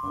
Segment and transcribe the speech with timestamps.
[0.00, 0.06] นม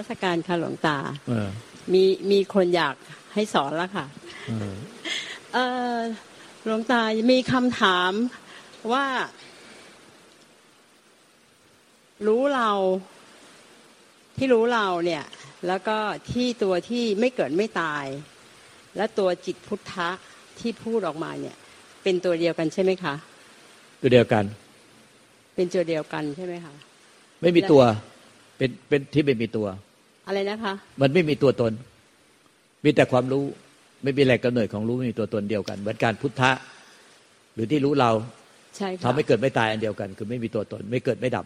[0.00, 1.48] ัสการค่ะหลวงตาเออ
[1.92, 2.96] มีมีคนอยาก
[3.34, 4.06] ให้สอนแล้วค่ะ
[4.48, 4.76] เออ
[5.52, 5.58] เอ
[5.94, 5.96] อ
[6.64, 8.12] หลวงตามีคำถาม
[8.92, 9.06] ว่า
[12.26, 12.70] รู้เรา
[14.40, 15.24] ที่รู้เราเนี่ย
[15.66, 15.96] แล้วก็
[16.30, 18.04] ที่ตัวที่ไม่เกิดไม่ตาย
[18.96, 20.08] และตัวจิตพุทธะ
[20.58, 21.56] ที่พูดออกมาเนี่ย
[22.02, 23.14] เป็นตัวเดียวกันใช่ไหมคะ
[24.00, 24.44] ตัวเดียวกัน
[25.54, 26.74] เป็นตัวเดียวกันใช่ไหมคะ
[27.42, 27.82] ไม่มีตัว
[28.56, 29.66] เป็นเป็นที่ไม่มีตัว
[30.26, 31.72] อะไรนะคะ มันไม่มีตัวตน
[32.84, 33.44] มีแต่ความรู้
[34.02, 36.52] ไม่มีแหล่งกำเนิดของรู้ไม่มีตัวตนเดียวกันเหมือนการพุทธะ
[37.54, 38.10] หรือที่รู้เรา
[38.76, 41.44] ใช่ค่ะทำให้เกิดไม่ตายอันเดียวกัน คือไม่มีตัวตน ไม่เกิดไม่ดับ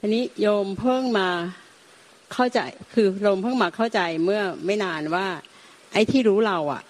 [0.00, 1.28] ทีนี้โยมเพิ่งมา
[2.32, 2.60] เข้าใจ
[2.94, 5.26] คือโยมเพิ่งมาเข้าใจเมื่อไม่นานว่า
[5.92, 6.82] ไอ้ที่รู้เราอะ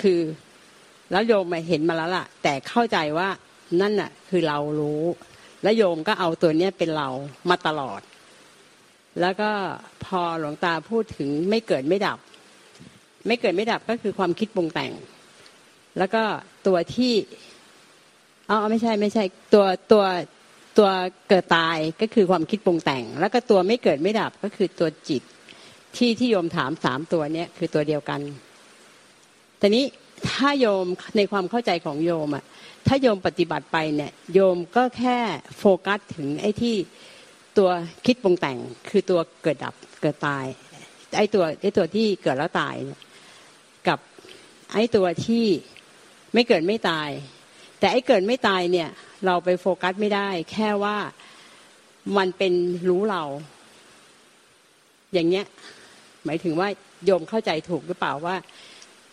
[0.00, 0.20] คือ
[1.10, 3.28] แล้วโยมมาเห็นมาแล้วล่ะ แต่เข้าใจว่า
[3.80, 5.02] นั่นน่ะ คือเรารู้
[5.62, 7.08] แล้วโยมก็เอาตัวเนี้ยเป็นเรา
[7.50, 8.00] มาตลอด
[9.20, 9.50] แล้วก็
[10.04, 12.18] พอหลวงตาพูดถึงไม่เกิดไม่ดับ
[13.26, 14.92] ไม่เกิดไม่ดับก็คือความคิดปรุงแต่ง
[15.98, 16.22] แล้วก็
[16.66, 17.14] ตัวที่
[18.48, 20.04] อ๋อไม่ใช่ไม่ใช่ ตัวตัว
[20.78, 20.90] ตัว
[21.28, 25.22] เกิดตายก็คือความคิดปรุงแต่ง แล้วก็ตัวไม่เกิดไม่ดับก็คือตัวจิต
[25.96, 28.20] ที่ที่โยมถามสามตัวเนี้ยคือตัวเดียวกัน
[29.58, 29.84] แต่นี้
[30.30, 32.44] ถ้าโยมในความเข้าใจของโยมอะ
[32.86, 35.18] ถ้าโยมปฏิบัติไปเนี่ยโยมก็แค่
[35.58, 36.76] โฟกัสถึงไอ้ที่
[37.58, 37.70] ตัว
[38.06, 38.58] คิดปรุงแต่ง
[38.90, 40.44] คือตัวเกิดดับเกิดตาย
[41.16, 43.00] ไอ้ตัวไอ้ตัวที่เกิดแล้วตายเนี่ย
[43.88, 43.98] กับ
[44.72, 45.44] ไอ้ตัวที่
[46.34, 47.08] ไม่เกิดไม่ตาย
[47.78, 48.88] แต่ไอ้เกิดไม่ตายเนี่ย
[49.26, 50.96] เราไปโฟกัสไม่ได้ แค่ว่า
[52.16, 52.52] มันเป็น
[52.88, 53.22] รู้เรา
[55.12, 55.46] อย่างเงี้ย
[56.24, 56.68] หมายถึงว่า
[57.04, 58.36] โยมเข้าใจถูกหรือเปล่าว่า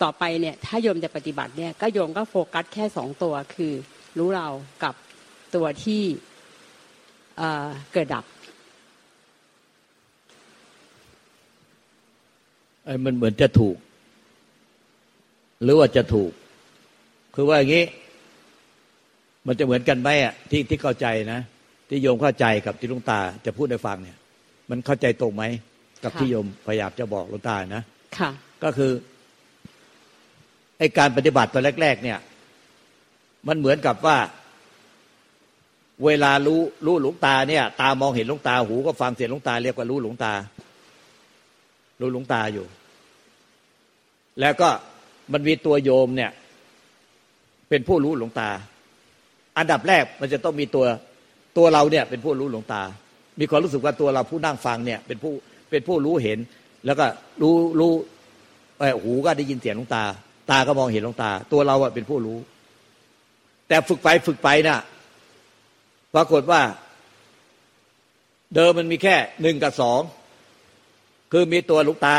[0.02, 3.73] ต่อไปเนี่ย ถ้าโยมจะปฏิบัติเนี่ย ก็โยมก็โฟกัสแค่สองตัวคือ
[4.17, 4.48] รู้เรา
[4.83, 4.93] กับ
[5.55, 6.03] ตัวที่
[7.37, 8.25] เเกิดดับ
[12.86, 13.77] ไอ้มันเหมือนจะถูก
[15.64, 16.31] หรือว่าจะถูก
[17.36, 17.86] คือว่าอย่างนี้
[19.52, 21.39] มันจะเหมือนกันไหมอะที่ที่เข้าใจนะ
[21.89, 24.17] ที่โยมเข้าใจกับที่หลุงตาจะพูดให้ฟังเนี่ย
[24.70, 25.43] มันเข้าใจตรงไหม
[26.04, 27.83] กับค่ะที่โยมพยายามจะบอกหลุงตานะ
[28.17, 28.30] ค่ะ
[28.64, 28.92] ก็คือ
[30.77, 32.20] ไอการปฏิบัติตอนแรก ๆ เนี่ย
[33.48, 34.17] มันเหมือนกับว่า
[36.05, 40.33] เวลารู้รู้หลวงตาเนี่ย ตามองเห็นหลวงตาหูก็ฟังเสียงหลวงตาเรียกว่ารู้หลวงตา
[42.02, 42.66] รู้หลวงตาอยู่
[44.39, 44.70] แล้วก็
[45.33, 46.31] มันมีตัวโยมเนี่ย
[47.70, 48.49] เป็นผู้รู้หลวงตา
[49.59, 50.86] อันดับแรกมันจะต้องมีตัว
[51.58, 52.81] ตัวเราเนี่ยเป็นผู้รู้หลวงตา
[53.39, 55.33] มีความรู้สึกว่าตัวเราผู้นั่งฟังเนี่ยเป็นผู้
[55.70, 56.39] เป็นผู้รู้เห็น
[56.86, 57.05] แล้วก็
[57.42, 57.92] รู้รู้
[58.80, 60.03] เอ่อหูก็ได้ยินเสียงหลวงตา
[60.52, 62.37] ตาก็มองเห็นหลวงตา ตัวเราอะเป็นผู้รู้
[63.67, 64.80] แต่ฝึกไปฝึกไปน่ะ
[66.15, 66.61] ปรากฏว่า
[68.55, 69.99] เดิมมันมีแค่หนึ่งกับสอง
[71.31, 72.17] คือมีตัวหลวงตา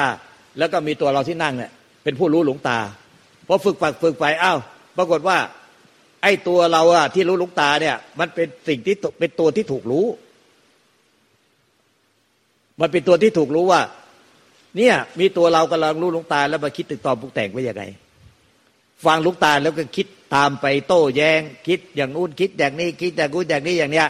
[0.58, 1.70] แล้วก็มีตัวเราที่นั่งเนี่ย
[2.04, 2.78] เป็นผู้รู้หลวงตา
[3.46, 4.58] พอฝึกไปฝึกไปอ้าว
[4.96, 5.38] ปรากฏว่า
[6.22, 10.06] ไอ้ตัวเราอะที่รู้ลวงตาเนี่ย มันเป็นสิ่งที่เป็นตัวที่ถูกรู้
[12.80, 13.80] มันเป็นตัวที่ถูกรู้ว่า
[14.76, 17.84] เนี่ย มีตัวเรากำลังรู้ลวงตา แล้วมาคิดตึกตอปรุงแต่งไว้ยังไง
[19.04, 24.08] ฟังลูกตาแล้วก็คิดตามไปโต้แย้งคิดอย่างนู้นคิดอย่างนี้ คิดอย่างนู้นอย่างนี้อย่างเนี้ย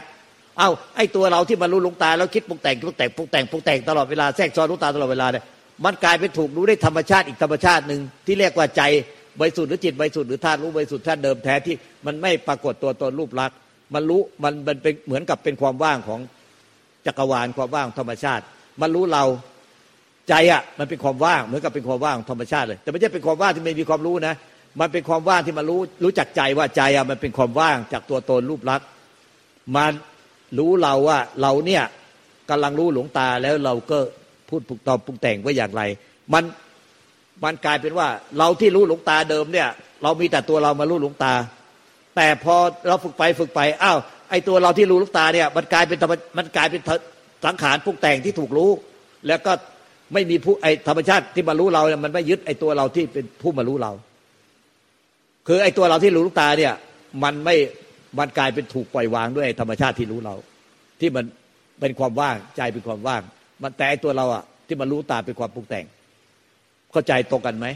[0.59, 5.45] เอาไอ้ตัวเราที่มารู้ลวงตา แล้วคิดปรุงแต่งปรุงแต่งปรุงแต่งปรุงแต่งตลอดเวลาแทรกซ้อนลวงตาตลอดเวลาเนี่ย
[5.85, 8.83] มันกลายเป็นถูกรู้ได้ธรรมชาติอีกธรรมชาติหนึ่งที่เรียกว่าใจ
[9.41, 11.75] บริสุทธิ์หรือจิตบริสุทธิ์หรือธาตุรู้บริสุทธิ์ธาตุเดิมแท้ที่
[12.07, 13.57] มันไม่ปรากฏตัวตนรูปลักษณ์
[13.95, 16.21] มันรู้มันมันเป็นเหมือนกับเป็นความว่างของ
[17.07, 18.45] จักรวาลความว่างธรรมชาติ
[18.81, 19.25] มันรู้เรา
[20.29, 24.35] ใจอะมันเป็นความว่างเหมือนกับเป็นความว่างธรรมชาติเลย แต่ไม่ใช่เป็นความว่างที่ไม่มีความรู้นะ
[24.81, 28.87] มันเป็นความว่างที่มารู้รู้จักใจว่าใจอะมันเป็นความว่างจากตัวตนรูปลักษณ์
[29.77, 29.93] มัน
[30.59, 31.83] รู้เราว่าเราเนี่ย
[32.51, 33.99] กำลังรู้หลวงตาแล้วเราก็
[34.49, 35.83] พูดปลุกตอบปรุงแต่งว่าอย่างไร
[36.33, 36.45] มัน
[37.45, 38.09] มันกลายเป็นว่า
[38.39, 39.69] เราที่รู้หลวงตาเดิมเนี่ย
[40.03, 41.33] เรามีแต่ตัวเรามารู้หลวงตา
[42.17, 42.57] แต่พอ
[42.89, 43.99] เราฝึกไปฝึกไปอ้าว
[44.31, 46.81] ไอ้ตัวเราที่รู้หลวงตาเนี่ย มันกลายเป็นธรรมมันกลายเป็น
[47.47, 48.71] สังขารปรุงแต่งที่ถูกรู้
[49.29, 49.53] แล้วก็
[50.13, 53.93] ไม่มีผู้ไอธรรมชาติที่มารู้เราเนี่ยมันไม่ยึดไอตัวเราที่เป็นผู้มารู้เรา
[55.49, 56.75] คือไอตัวเราที่รู้ลูกตาเนี่ย
[57.25, 57.57] มันไม่
[58.19, 60.35] มันกลายเป็นถูกปล่อยวางด้วยธรรมชาติที่รู้เรา
[61.01, 61.25] ที่มัน
[61.81, 63.23] เป็นความว่างใจเป็นความว่าง
[63.63, 65.85] มันแต่ไอตัวเราอะที่มันรู้ตาเป็นความปรุงแต่ง
[66.93, 67.67] เข้าใจตรงกันไหม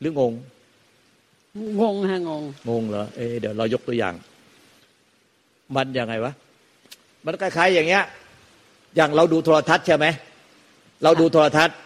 [0.00, 0.32] หรืองง
[1.80, 4.14] งงฮะงง งงเหรอเอะเดี๋ยวเรายกตัวอย่าง
[5.76, 6.32] มันยังไงวะ
[7.26, 8.04] มันคล้ายๆอย่างเงี้ย
[8.96, 10.06] อย่างเราดูโทรทัศน์ใช่ไหม
[11.04, 11.76] เราดูโทรทัศน์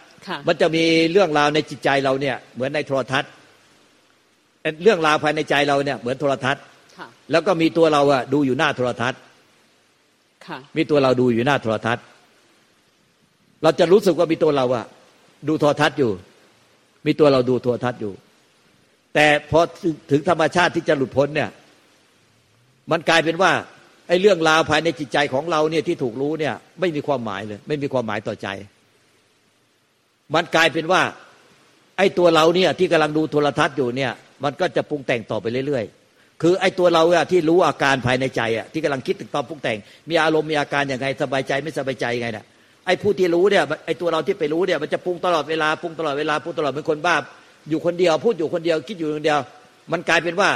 [0.47, 3.31] มันจะมีเรื่องราวในจิตใจเราเนี่ย เหมือนในโทรทัศน์
[4.83, 6.63] เรื่องราวภายในใจเราเนี่ย เหมือนโทรทัศน์
[7.31, 9.19] แล้วก็มีตัวเราอะดูอยู่หน้าโทรทัศน์
[10.77, 12.03] มีตัวเราดูอยู่หน้าโทรทัศน์
[13.63, 14.85] เราจะรู้สึกว่ามีตัวเราอะ
[15.47, 16.11] ดูโทรทัศน์อยู่
[17.05, 18.13] มีตัวเราดูโทรทัศน์อยู่
[19.13, 19.59] แต่พอ
[20.11, 21.49] ถึงธรรมชาติที่จะหลุดพ้นเนี่ย
[22.91, 23.51] มันกลายเป็นว่า
[24.07, 28.47] ไอ้เรื่องราวภายในจิตใจของเราเนี่ยที่ถูกรู้เนี่ย ไม่มีความหมายเลย ไม่มีความหมายต่อใจ
[30.35, 31.01] มันกลายเป็นว่า
[31.97, 34.11] ไอ้ตัวเราเนี่ยที่กำลังดูโทรทัศน์อยู่เนี่ย
[34.43, 39.77] มันก็จะปรุงแต่งต่อไปเรื่อยๆ คือไอ้ตัวเราอะที่รู้อาการภายในใจอะที่กำลังคิดถึงตอนปรุงแต่ง
[40.09, 42.45] มีอารมณ์มีอาการอย่างไงสบายใจไม่สบายใจยังไงเนี่ย
[42.85, 47.15] ไอ้ผู้ที่รู้เนี่ยไอ้ตัวเราที่ไปรู้เนี่ยมันจะปรุงตลอดเวลาปรุงตลอดเวลาปรุงตลอดเป็นคนบ้า
[47.69, 49.39] อยู่คนเดียว พูดอยู่คนเดียวคิดอยู่คนเดียว
[49.91, 50.49] มันกลายเป็นว่า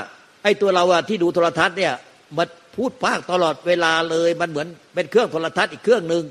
[0.43, 1.93] ไอ้ตัวเราอะที่ดูโทรทัศน์เนี่ย
[2.37, 6.23] มันพูดปากตลอดเวลาเลยมันเหมือนเป็นเครื่องโทรทัศน์อีกเครื่องหนึ่ง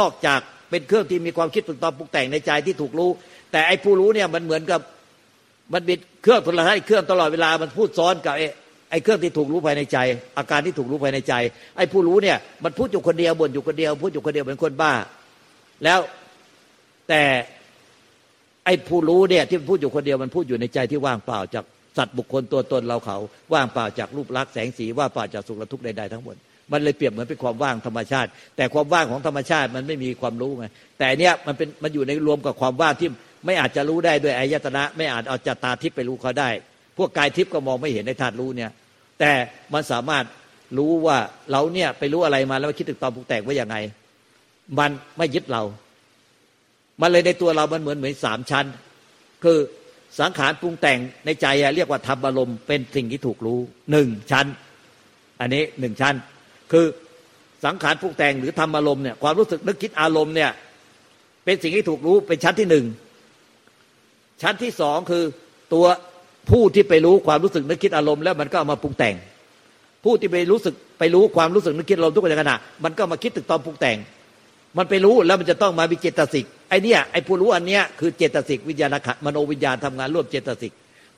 [0.00, 3.10] นอกจากเป็นเครื่องที่มีความคิดตึกตอนปรุงแต่งในใจที่ถูกรู้
[3.52, 4.80] แต่ไอ้ผู้รู้เนี่ยมันเหมือนกับ
[5.72, 8.46] มันเป็นเครื่องโทรทัศน์อีกเครื่องตลอดเวลามันพูดซ้อนกับไอ้
[8.90, 9.98] ไอ้เครื่องที่ถูกรู้ภายในใจ
[10.38, 11.34] อาการที่ถูกรู้ภายในใจ
[11.76, 14.92] ไอ้ผู้รู้เนี่ยมันพูดอยู่คนเดียวบ่นอยู่คนเดียว พูดอยู่คนเดียวเป็นคนบ้า
[15.84, 16.00] แล้ว
[17.08, 17.22] แต่
[18.64, 21.64] ไอ้ผู้รู้เนี่ยที่พูดอยู่คนเดียวมันพูดอยู่ในใจที่ว่างเปล่าจาก
[21.96, 23.18] สัตว์บุคคลตัวตนเราเขา
[23.54, 26.36] ว่างเปล่าจากรูปลักษณ์แสงสีว่างเปล่าจากสุขและทุกข์ใดๆทั้งหมด
[26.72, 30.66] มันเลยเปรียบเหมือนเป็นความว่างธรรมชาติ แต่ความว่างของธรรมชาติมันไม่มีความรู้ไง
[30.98, 33.08] แต่เนี้ยมันเป็นมันอยู่ในรวมกับความว่างที่
[33.46, 36.50] ไม่อาจจะรู้ได้ด้วยอายตนะ ไม่อาจเอาจตาทิพย์ไปรู้เขาได้
[36.98, 38.70] พวกกายทิพย์ก็มองไม่เห็นในธาตุรู้เนี่ย
[39.20, 39.32] แต่
[39.74, 40.24] มันสามารถ
[40.78, 41.18] รู้ว่า
[41.52, 43.76] เราเนี่ยไปรู้อะไรมาแล้วคิดถึงตอนปรุงแต่งว่าอย่างไง
[44.78, 45.62] มันไม่ยึดเรา
[47.00, 48.66] มันเลยในตัวเรามันเหมือนเหมือนสามชั้น
[49.44, 49.58] คือ
[50.20, 51.46] สังขารปรุงแต่งในใจ
[51.76, 53.58] เรียกว่าธรรมอารมณ์เป็นสิ่งที่ถูกรู้
[53.90, 54.46] หนึ่งชั้น
[55.40, 56.14] อันนี้หนึ่งชั้น
[56.72, 56.86] คือ
[57.64, 60.50] สังขารปรุงแต่งหรือธรรมอารมณ์เนี่ยความรู้สึกนึกคิดอารมณ์เนี่ย
[61.44, 62.86] เป็นสิ่งที่ถูกรู้เป็นชั้นที่หนึ่ง
[64.42, 65.24] ชั้นที่สองคือ
[65.74, 65.86] ตัว
[66.50, 69.14] ผู้ที่ไปรู้ความรู้สึกนึกคิดอารมณ์แล้วมันก็เอามาปรุงแต่ง
[70.04, 73.96] ผู้ที่ไปรู้สึกไปรู้ความรู้สึกนึกคิดอารมณ์ทุกขณะมันก็มาคิดถึงตอนปรุงแต่ง
[74.78, 80.72] มันไปรู้แล้วมันจะต้องมาวิเจตสิกไอเนี้ยไอผู้รู้อันเนี้ยคือเจตสิกวิญญาณขันมโนวิญญาณทำงานร่วมเจตสิก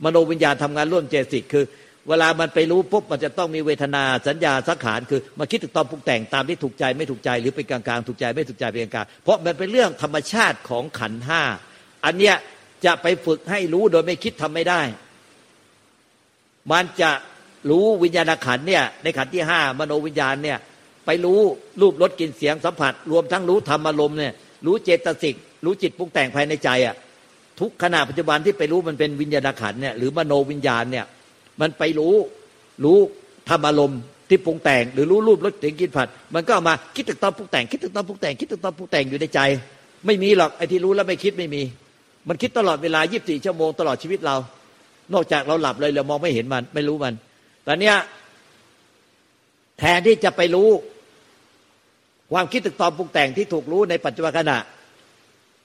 [0.05, 1.65] มโนวิญญาณทำงานร่วมเจตสิกคือ
[2.09, 11.43] เวลามันไปรู้ปุ๊บมันจะต้องมีเวทนาสัญญาสังขารคือมาคิดถึงตอนปรุงแต่งตามที่ถูกใจไม่ถูกใจหรือเป็นกลางๆถูกใจไม่ถูกใจเป็นกลางเพราะมันเป็นเรื่องธรรมชาติของขันห้า
[12.05, 12.37] อันเนี้ย
[12.85, 14.83] จะไปฝึกให้รู้โดยไม่คิดทำไม่ได้
[16.73, 17.11] มันจะ
[17.71, 20.59] รู้วิญญาณขันเนี่ยในขันที่ห้ามโนวิญญาณเนี่ย
[21.07, 21.41] ไปรู้
[21.81, 24.35] รูปรสกลิ่นเสียงสัมผัส รวมทั้งรู้ธรรมอารมณ์เนี่ย
[24.67, 25.35] รู้เจตสิก
[25.65, 26.95] รู้จิตปรุงแต่งภายในใจอะ
[27.61, 31.07] ทุกขณะปัจจุบันที่ไปรู้มันเป็นวิญญาณขันเนี่ยหรือมโนวิญญาณเนี่ย
[31.61, 32.15] มันไปรู้
[32.85, 32.99] รู้
[33.49, 39.41] ธรรมอารมณ์ที่ปรุงแต่ง หรือรู้รูปรสเสียงกลิ่นผัด มันก็มาคิดถึงตอนปรุงแต่งคิดถึงตอนปรุงแต่งคิดถึงตอนปรุงแต่งอยู่ในใจ
[40.07, 41.63] ไม่มีหรอกไอ้ที่รู้แล้วไม่คิดไม่มี
[42.29, 44.37] มันคิดตลอดเวลา 24 ชั่วโมงตลอดชีวิตเรา
[45.15, 47.15] นอกจากเราหลับเลยเรามองไม่เห็นมัน ไม่รู้มัน
[47.65, 47.97] แต่เนี้ย
[49.79, 50.69] แทนที่จะไปรู้
[52.33, 54.59] ความคิดตึกตอนปรุงแต่งที่ถูกรู้ในปัจจุบันขณะ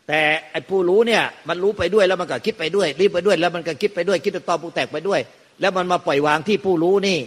[0.07, 0.21] แต่
[0.51, 5.19] ไอ้ผู้รู้เนี่ยมันรู้ไปด้วยแล้วมันก็คิดไปด้วยรีบไปด้วย แล้วมันก็คิดไปด้วยคิดตึกตอนปรุงแต่งไปด้วย
[5.61, 7.19] แล้วมันมาปล่อยวางที่ผู้รู้นี่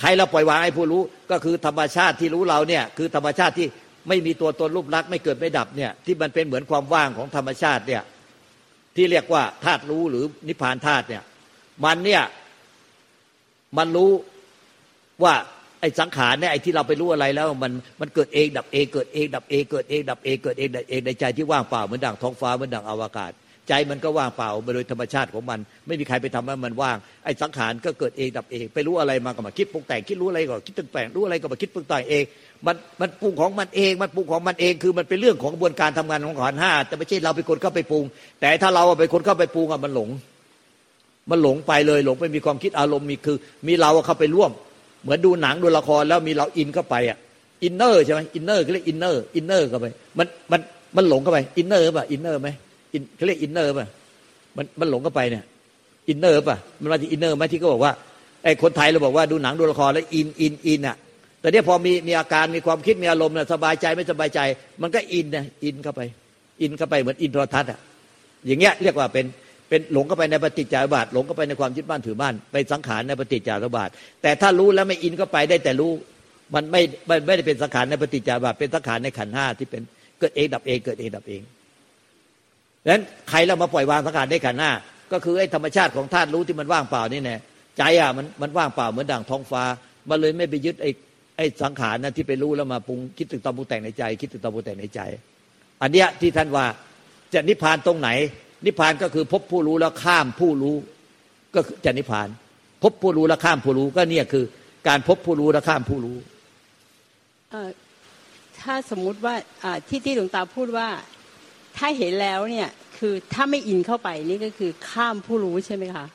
[0.00, 3.66] ใครเราปล่อยวางไอ้ผู้รู้ก็คือธรรมชาติที่รู้เราเนี่ยคือธรรมชาติที่
[4.08, 8.02] ไม่มีตัวตนรูปลักษณ์ไม่เกิดไม่ดับเนี่ยที่มันเป็นเหมือนความว่างของธรรมชาติเนี่ย
[8.96, 11.22] ที่เรียกว่าธาตุรู้หรือนิพพานธาตุเนี่ย
[11.84, 12.22] มันเนี่ย
[13.76, 14.12] มันรู้
[15.22, 15.34] ว่า
[15.80, 23.32] ไอ้สังขารเนี่ยไอ้ที่เราไปรู้อะไรแล้วมันมันเกิดเองดับเองเกิดเองดับเองเกิดเองดับเองเกิดเองดับเองในใจที่ว่างเปล่าเหมือนดังท้องฟ้าเหมือนดังอวกาศ
[23.68, 32.24] ใจมันก็ว่างเปล่าโดยธรรมชาติของมัน ไม่มีใครไปทำให้มันว่างไอ้สังขารก็เกิดเองดับเอง ไปรู้อะไรมาก็มาคิดปรุงแต่งคิดรู้อะไรก็คิดตึงแต่งรู้อะไรก็มาคิดปรุงแต่งเอง
[32.66, 38.04] มันมันปรุงของมันเอง มันปรุงของมันเองคือมันเป็นเรื่องของกระบวนการทำงานของขันห้าแต่ไม่ใช่เราเป็นคนเข้าไปปรุง
[38.40, 40.08] แต่ถ้าเราเป็นคนเข้าไปปรุงอะมันหลง
[41.30, 44.50] มันหลงไปเลยหลงไปมีความคิดอารมณ์มีคือ มีเราเข้าไปร่วม
[45.06, 47.18] เหมือนดูหนังดูละครแล้วมีเรา in เข้าไปอะ
[47.64, 49.86] inner ใช่ไหม inner เขาเรียก inner inner เข้าไป
[50.18, 50.60] มันมัน
[50.96, 52.48] มันหลงเข้าไป inner ป่ะ inner ไหม
[52.92, 53.86] in เขาเรียก inner ป่ะ
[54.56, 55.44] มันมันหลงเข้าไปเนี่ย
[56.08, 57.92] inner ป่ะมันมาที่ inner ไหมที่เขาบอกว่า
[58.44, 60.96] ไอ้คนไทยเราบอกว่าดูหนังดูละครแล้ว in in in อะ
[61.40, 64.40] แต่เนี้ยพอมีมีอาการมีความคิดมีอารมณ์เนี่ยสบายใจไม่สบายใจ
[64.82, 66.00] มันก็ in นะ in เข้าไป
[66.62, 67.78] in เข้าไปเหมือน in โทรทัศน์อะ
[68.46, 69.24] อย่างเงี้ยเรียกว่าเป็น
[69.68, 73.88] เป็นหลงเข้าไปในปฏิจจารบาทหลงเข้าไปในความยึดบ้านถือบ้านไปสังขารในปฏิจจารบาท
[74.22, 75.90] แต่ถ้ารู้แล้วไม่อินเข้าไปได้แต่รู้
[76.54, 76.82] มันไม่
[77.26, 79.82] ไม่ได้เป็นสังขารในปฏิจจารบาทเป็นสังขารในขันห้าที่เป็น
[80.18, 81.42] เกิดเองดับเองเกิดเองดับเอง
[82.82, 84.70] ดังนั้นใครเรามาปล่อยวางสังขารในขันห้า
[85.12, 87.36] ก็คือไอ้ธรรมชาติของธาตุรู้ที่มันว่างเปล่านี่แน่
[87.78, 89.62] ใจอะมันมันว่างเปล่าเหมือนดั่งท้องฟ้า
[90.08, 90.90] มันเลยไม่ไปยึดไอ้
[91.36, 95.00] ไอ้สังขารนะที่ไปรู้แล้วมาปรุงคิดถึงตอปรุงแต่งในใจ คิดถึงตอปรุงแต่งในใจ
[95.82, 96.66] อันเนี้ยที่ท่านว่า
[97.34, 98.08] จะนิพพานตรงไหน
[98.66, 100.76] นิพพานก็คือพบผู้รู้แล้วข้ามผู้รู้
[101.54, 102.28] ก็จะนิพพาน
[102.82, 104.44] พบผู้รู้แล้วข้ามผู้รู้ก็เนี่ยคือ
[104.88, 106.16] การพบผู้รู้แล้วข้ามผู้รู้
[108.60, 109.34] ถ้าสมมุติว่า
[109.88, 110.88] ที่ที่หลวงตาพูดว่า
[111.76, 112.68] ถ้าเห็นแล้วเนี่ย
[112.98, 116.06] คือถ้าไม่อินเข้าไปนี่ก็คือข้ามผู้รู้ใช่ไหมคะ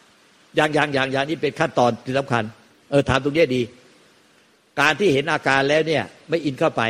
[0.55, 2.43] อย่างอย่างอย่างอย่างนี้เป็นขั้นตอนที่สำคัญ
[2.89, 3.61] เออถามตรงนี้ดี
[4.79, 6.81] การที่เห็นอาการแล้วเนี่ย ไม่อินเข้าไป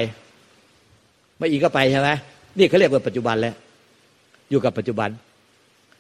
[1.40, 2.10] ไม่อินเข้าไปใช่ไหม
[2.58, 3.56] นี่เขาเรียกว่าปัจจุบันแล้ว
[4.50, 5.10] อยู่กับปัจจุบัน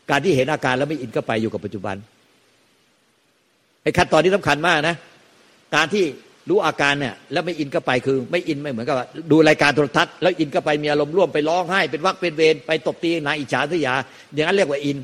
[0.09, 1.95] การที่เห็นอาการแล้วไม่อินเข้าไปอยู่กับปัจจุบัน
[3.83, 4.95] ไอ้ขั้นตอนนี้สำคัญมากนะ
[5.75, 6.03] การที่
[6.49, 8.97] รู้อาการเนี่ยแล้วไม่อินก็ไปคือ ไม่อินไม่เหมือนกับ
[9.31, 13.93] ดูรายการโทรทัศน์แล้วอินก็ไปมีอารมณ์ร่วมไปร้องไห้ เป็นวักเป็นเวรไปตบตีนายอิจฉาทยา
[14.33, 14.97] อย่างนั้นเรียกว่าอิน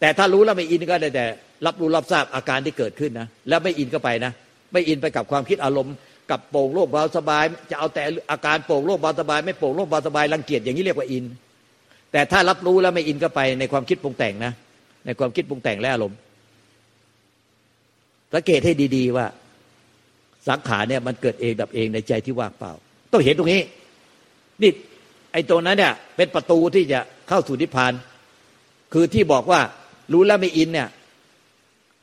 [0.00, 1.26] แต่ถ้ารู้แล้วไม่อินก็ได้แต่
[1.66, 4.32] รับรู้รับทราบอาการที่เกิดขึ้นนะแล้วไม่อินก็ไปนะ
[4.72, 5.94] ไม่อินไปกับความคิดอารมณ์
[6.30, 11.24] กับโป่งโลกเบาสบาย จะเอาแต่อาการโป่งโลกเบาสบาย ไม่โป่งโลกเบาสบายรังเกียจอย่างนี้เรียกว่าอิน
[12.12, 14.52] แต่ถ้ารับรู้แล้วไม่อินก็ไปในความคิดปรุงแต่งนะ
[15.06, 16.18] ในความคิดปรุงแต่งและอารมณ์
[18.34, 19.26] สังเกตให้ดี ๆ ว่า
[20.48, 22.72] สังขารเนี่ยมันเกิดเองดับเองในใจที่ว่างเปล่า
[23.12, 23.60] ต้องเห็นตรงนี้
[24.62, 24.70] นี่
[25.32, 27.92] ไอ้ตรงนั้นเนี่ย เป็นประตูที่จะเข้าสู่นิพพาน
[28.92, 29.60] คือที่บอกว่า
[30.12, 30.88] รู้แล้วไม่อินเนี่ย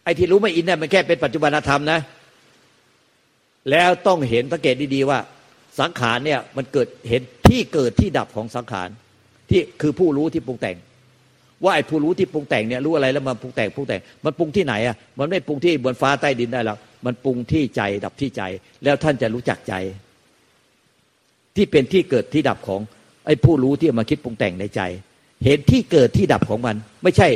[0.03, 1.99] ไอ้ที่รู้ไม่อินเนี่ยมันแค่เป็นปัจจุบันธรรมนะ
[3.71, 5.19] แล้วต้องเห็นสังเกตดีๆว่า
[5.79, 8.89] สังขารเนี่ยมันเกิดเห็นที่เกิดที่ดับของสังขาร
[9.49, 10.77] ที่คือผู้รู้ที่ปรุงแต่ง
[11.63, 18.41] ว่าไอ้ผู้รู้ที่ปรุงแต่งเนี่ยรู้อะไรแล้วมันปรุงแต่งปรุงแต่ง มันปรุงที่ไหนอะมันไม่ปรุงที่บนฟ้าใต้ดินได้หรอกมันปรุงที่ใจดับที่ใจ
[18.83, 19.73] แล้วท่านจะรู้จักใจ
[21.55, 22.81] ที่เป็นที่เกิดที่ดับของ
[23.25, 24.81] ไอ้ผู้รู้ที่มาคิดปรุงแต่งในใจ
[25.45, 27.27] เห็นที่เกิดที่ดับของมัน ไม่ใช่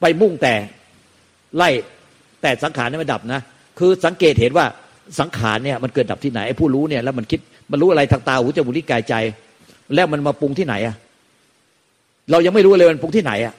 [0.00, 0.54] ไปมุ่งแต่
[1.56, 1.68] ไล่
[2.42, 3.40] แต่สังขารนี่มันดับนะ
[3.78, 4.66] คือสังเกตเห็นว่า
[5.20, 7.40] สังขารเนี่ยมันเกิดดับที่ไหนไอ้ผู้รู้เนี่ยแล้วมันคิด
[7.70, 9.14] มันรู้อะไรทางตาหูจมูกลิ้นกายใจ
[9.94, 10.96] แล้วมันมาปรุงที่ไหนอะ
[12.30, 13.54] เรายังไม่รู้เลยมันปรุงที่ไหนอะ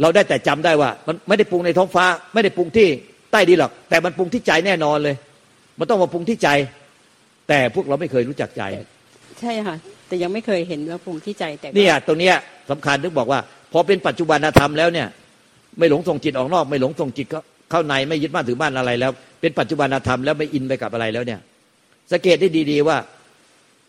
[0.00, 2.88] เราได้แต่จำได้ว่า มันไม่ได้ปรุงในท้องฟ้า ไม่ได้ปรุงที่
[3.32, 5.16] ใต้ดินหรอก แต่มันปรุงที่ใจแน่นอนเลย
[5.78, 6.48] มันต้องมาปรุงที่ใจ
[7.48, 8.62] แต่พวกเราไม่เคยรู้จักใจ
[9.40, 12.34] ใช่ค่ะ แต่ยังไม่เคยเห็นว่าปรุงที่ใจแต่เนี่ยตรงเนี้ย
[12.70, 13.40] สำคัญถึงบอกว่า
[13.72, 15.08] พอเป็นปัจจุบันธรรมแล้วเนี่ย
[15.78, 17.26] ไม่หลงส่งจิตออกนอก ไม่หลงส่งจิต
[17.70, 21.40] เข้าในไม่ยึดมั่นถือมั่นอะไรแล้ว เป็นปัจจุบันธรรมแล้วไม่อินไปกับอะไรแล้วเนี่ย
[22.12, 22.96] สังเกตได้ดี ๆ ว่า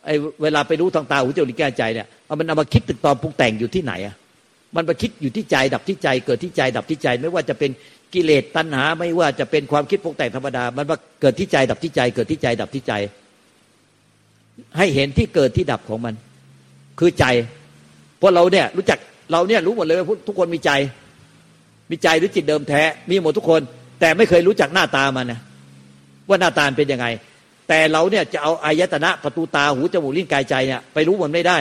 [0.05, 4.15] ไอ้เวลาไปรู้ทางตาหูจมูกลิ้นกายใจเนี่ยเอามันเอามาคิดตึกตอนปรุงแต่งอยู่ที่ไหนอะ
[4.75, 7.72] มันมาคิดอยู่ที่ใจดับที่ใจ เกิดที่ใจ ดับที่ใจ ไม่ว่าจะเป็น
[8.13, 12.93] กิเลสตัณหา ไม่ว่าจะเป็นความคิดปรุงแต่งธรรมดา มันมาเกิดที่ใจ ดับที่ใจ เกิดที่ใจ ดับที่ใจ
[14.77, 16.13] ให้เห็นที่เกิดที่ดับของมัน
[17.00, 17.25] คือใจ
[18.17, 18.98] เพราะเราเนี่ยรู้จัก
[19.31, 20.72] เราเนี่ยรู้หมดเลยว่าทุกคนมีใจ
[21.91, 23.62] มีใจหรือจิตเดิมแท้ มีหมดทุกคน
[24.00, 25.39] แต่ไม่เคยรู้จักหน้าตามันนะ
[26.29, 27.05] ว่าหน้าตาเป็นยังไง
[27.67, 31.58] แต่เราเนี่ยจะเอาอายตนะประตูตาหูจมูกลิ้นกายใจเนี่ยไปรู้มันไม่ได้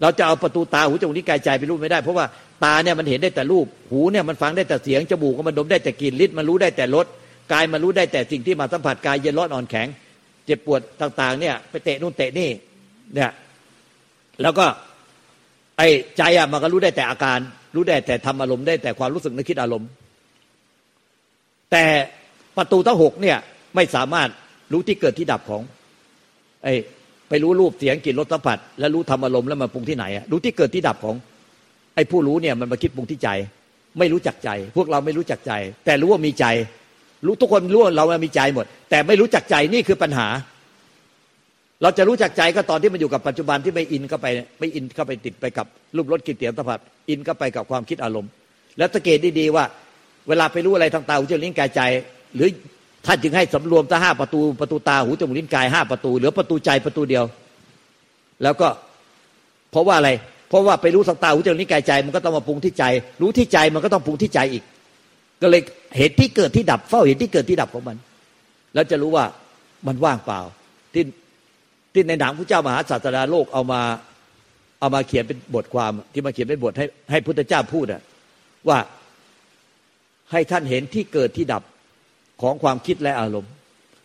[0.00, 2.26] เราจะเอาประตูตาหูจมูกลิ้นกายใจไปรู้ไม่ได้ เพราะว่า
[2.64, 7.06] ตาเนี่ยมันเห็นได้แต่รูป หูเนี่ยมันฟังได้แต่เสียงจมูกมันดมได้แต่กลิ่นลิ้นมันรู้ได้แต่รส
[7.52, 9.88] กายมันรู้ได้แต่สิ่งที่มาสัมผัสกายเย็นร้อนอ่อนแข็ง
[10.46, 12.48] เจ็บปวดต่าง ๆ เนี่ย ไปเตะนู่นเตะนี่
[13.14, 13.30] เนี่ย
[14.42, 14.66] แล้วก็
[15.78, 17.38] ไอ้ใจอะมันก็รู้ได้แต่อาการ
[17.74, 19.88] รู้ได้แต่ทำอารมณ์ได้แต่ความรู้สึกนึกคิดอารมณ์
[21.72, 21.84] แต่
[22.56, 23.38] ประตูทั้งหกเนี่ย
[23.76, 24.28] ไม่สามารถ
[24.72, 25.62] รู้ที่เกิดที่ดับของ
[26.64, 26.74] ไอ้
[27.28, 31.16] ไปรู้รูปเสียงกลิ่นรสสัมผัสแล้วรู้ธรรมอารมณ์แล้วมาปรุงที่ไหนอะรู้ที่เกิดที่ดับของ
[31.94, 33.28] ไอ้ผู้รู้เนี่ยมันมาคิดปรุงที่ใจ
[33.98, 35.52] ไม่รู้จักใจ พวกเราไม่รู้จักใจ
[35.84, 36.46] แต่รู้ว่ามีใจ
[37.26, 40.28] รู้ทุกคนรู้ว่าเรามีใจหมด แต่ไม่รู้จักใจนี่คือปัญหา
[41.82, 44.26] เราจะรู้จักใจก็ตอนที่มันอยู่กับปัจจุบันที่ไม่อินเข้าไป
[44.60, 48.30] ไม่อินเข้าไปติดไปกับรูปรสกลิ่นเสียงสัมผัสอินเข้าไปกับความคิดอารมณ์
[48.78, 49.64] แล้วสังเกตดีๆว่า
[50.28, 51.80] เวลาไปรู้อะไรทางตาหูจมูกลิ้นกายใจ
[52.34, 52.48] หรือ
[53.06, 57.24] ท่านจึงให้สำรวมตั้งห้าประตูประตูตาหูจมูกลิ้นกายห้าประตูเหลือประตูใจประตูเดียว
[58.42, 58.68] แล้วก็
[59.70, 60.10] เพราะว่าอะไร
[60.48, 62.84] เพราะว่าไปรู้สังตาหูจมูกลิ้นกายใจ มันก็ต้องมาปรุงที่ใจ
[63.20, 64.64] รู้ที่ใจมันก็ต้องปรุงที่ใจอีก
[65.42, 65.60] ก็เลย
[65.96, 67.96] เหตุที่เกิดที่ดับเฝ้าเหตุที่เกิดที่ดับของมัน
[68.74, 69.24] แล้วจะรู้ว่า
[69.86, 70.40] มันว่างเปล่า
[70.94, 71.04] ที่
[71.92, 73.80] ที่ในหนังพระเจ้ามหาศาสดาโลกเอามา
[74.80, 78.02] เอามาเขียนเป็นบทความที่มาเขียนเป็นบทให้ให้พุทธเจ้าพูดอะ
[78.68, 78.78] ว่า
[80.32, 81.62] ให้ท่านเห็นที่เกิดที่ดับ
[82.42, 83.50] ของความคิดและอารมณ์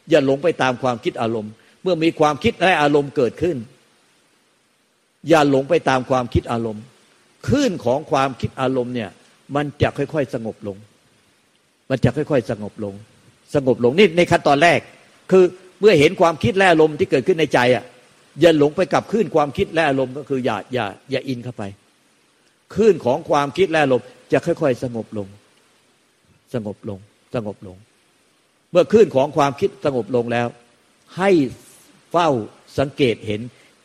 [0.09, 1.51] อย่าหลงไปตามความคิดอารมณ์
[1.83, 3.57] เมื่อมีความคิดและอารมณ์เกิดขึ้น
[5.29, 6.83] อย่าหลงไปตามความคิดอารมณ์
[7.47, 9.09] คลื่นของความคิดอารมณ์เนี่ย
[9.55, 10.77] มันจะค่อย ๆ สงบลง
[11.89, 12.93] มันจะค่อย ๆ สงบลง
[13.55, 14.79] สงบลงนี่ในขั้นตอนแรก
[15.31, 15.43] คือ
[15.79, 17.83] เมื่อเห็นความคิดและอารมณ์ที่เกิดขึ้นในใจอะ
[18.41, 21.63] อย่าหลงไปกับคลื่นความคิดและอารมณ์ก็คืออย่าอย่าอย่าอินเข้าไป
[22.75, 25.27] คลื่นของความคิดและอารมณ์จะค่อย ๆ สงบลง
[26.53, 26.99] สงบลง
[27.35, 27.77] สงบลง
[28.75, 30.48] มื่อคลื่นของความคิดสงบลงแล้ว
[31.17, 31.29] ให้
[32.12, 32.29] เฝ้า
[32.79, 33.41] สังเกตเห็น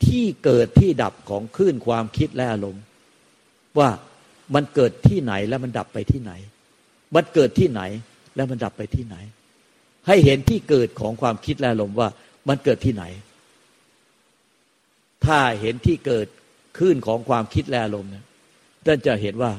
[0.06, 2.82] ที่เกิดที่ดับของคลื่นความคิดและอารมณ์
[3.78, 3.88] ว่า
[4.54, 6.32] มันเกิดที่ไหนแล้วมันดับไปที่ไหน
[7.14, 7.82] มันเกิดที่ไหน
[8.36, 9.16] แล้วมันดับไปที่ไหน
[10.06, 12.08] ให้เห็นที่เกิดของความคิดและอารมณ์ว่า
[12.48, 13.04] มันเกิดที่ไหน
[15.24, 16.26] ถ้าเห็นที่เกิด
[16.78, 18.24] คลื่นของความคิดและอารมณ์เนี่ย
[18.86, 19.52] ท่านจะเห็นว่า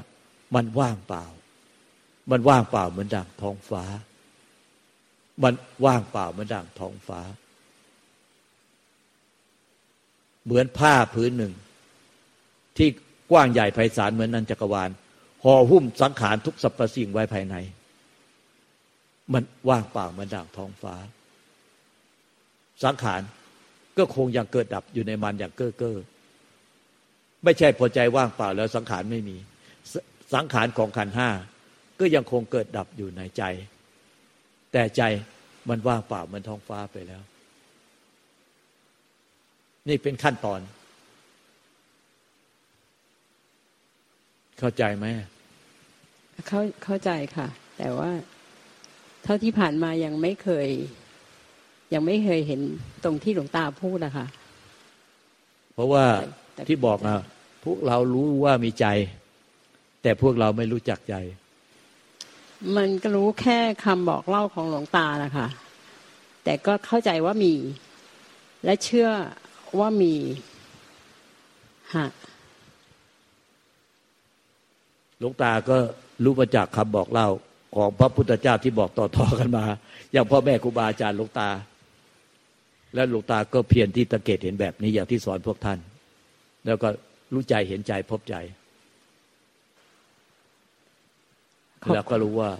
[0.55, 1.25] มันว่างเปล่า
[2.31, 3.83] มันว่างเปล่าเหมือนดังท้องฟ้า
[5.43, 5.53] มัน
[5.85, 7.21] ว่างเปล่ามือนดังท้องฟ้า
[10.45, 11.53] เหมือนผ้าพื้นหนึ่ง
[12.77, 12.89] ที่
[13.31, 14.89] กว้างใหญ่ไพศาลเหมือนนันจักรวาล
[15.43, 17.55] ห่อหุ้มสังขารทุกสรรพสิ่งไว้ภายใน
[19.33, 20.95] มันว่างเปล่ามือนดังท้องฟ้า
[22.83, 23.21] สังขาร
[23.97, 25.97] ก็คงยังเกิดดับอยู่ในมันอย่างเก้อเก้อ
[27.43, 29.37] ไม่ใช่พอใจว่างเปล่าแล้วสังขารไม่มี
[30.33, 31.29] สังขารของขันห้า
[31.99, 33.43] ก็ยังคงเกิดดับอยู่ในใจ
[34.71, 35.01] แต่ใจ
[35.69, 37.21] มันว่างเปล่ามันท้องฟ้าไปแล้ว
[39.87, 40.59] นี่เป็นขั้นตอน
[44.59, 45.05] เข้าใจไหม
[46.47, 47.47] เข้าเข้าใจค่ะ
[47.77, 48.11] แต่ว่า
[49.23, 50.67] เท่าที่ผ่านมายังไม่เคย
[51.93, 52.61] ยังไม่เคยเห็น
[53.03, 54.25] ตรงที่หลวงตาพูดนะคะ
[55.73, 56.05] เพราะว่า
[56.67, 57.17] ที่บอกอะ
[57.63, 58.85] พวกเรารู้ว่ามีใจ
[60.03, 61.15] แต่พวกเราไม่รู้จักใจ
[62.77, 65.47] มันก็รู้แค่คำบอกเล่าของหลวงตานะคะ
[66.43, 67.53] แต่ก็เข้าใจว่ามี
[68.65, 69.09] และเชื่อ
[69.79, 70.15] ว่ามี
[71.95, 72.07] ฮะ
[75.19, 75.77] หลวงตาก็
[76.23, 77.29] รู้มาจากคำบอกเล่า
[77.75, 79.65] ของพระพุทธเจ้าที่บอกต่อๆกันมา
[80.11, 81.49] อย่างพ่อแม่ครูบาอาจารย์หลวงตา
[82.95, 85.79] และหลวงตาก็เพียรที่ตะเกตเห็นแบบนี้อย่างที่สอนพวกท่าน
[86.65, 86.89] แล้วก็
[87.33, 88.35] รู้ใจเห็นใจพบใจ
[91.93, 92.51] แล้วก็รู้ว่า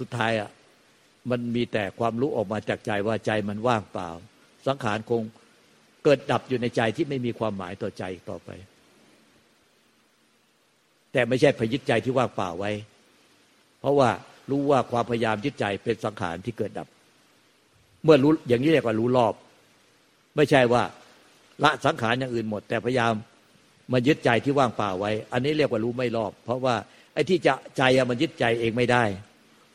[0.00, 0.50] สุดท้ายอะ
[1.30, 4.08] มันมีแต่ความรู้ออกมาจากใจว่าใจมันว่างเปล่า
[4.66, 5.22] สังขารคง
[6.04, 8.50] เกิดดับอยู่ในใจที่ไม่มีความหมายต่อใจต่อไป
[11.12, 12.72] แต่ไม่ใช่พยึดใจที่ว่างเปล่าไว้
[13.80, 14.10] เพราะว่า
[14.50, 16.88] รู้ว่าความพยายามยึดใจเป็นสังขารที่เกิดดับ
[18.04, 19.34] เมื่อรู้อย่างนี้เรียกว่ารู้รอบ
[20.36, 20.82] ไม่ใช่ว่า
[21.64, 23.12] ละสังขารอย่างอื่นหมด แต่พยายาม
[23.92, 26.74] มายึดใจที่ว่างเปล่าไว้ อันนี้เรียกว่ารู้ไม่รอบ เพราะว่า
[27.14, 29.04] ไอ้ที่จะใจมันยึดใจเองไม่ได้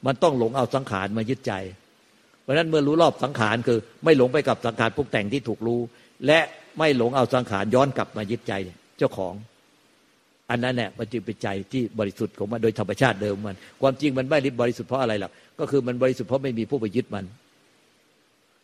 [0.06, 1.54] มันต้องหลงเอาสังขารมายึดใจ
[2.42, 5.80] เพราะนั้นเมื่อรู้รอบสังขารคือไม่หลงไปกับสังขารพวกแต่งที่ถูกรู้
[6.26, 6.40] และ
[6.78, 8.54] ไม่หลงเอาสังขารย้อนกลับมายึดใจ
[8.98, 9.34] เจ้าของ
[10.50, 17.26] อันนั้นแหละมันจึงเป็นใจที่บริสุทธิ์ของมันโดยธรรมชาติเดิมมัน ความจริงมันไม่บริสุทธิ์เพราะอะไรหรอกก็คือมันบริสุทธิ์เพราะไม่มีผู้ไปยึดมัน